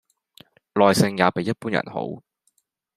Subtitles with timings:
[0.73, 2.07] 耐性也比一般人好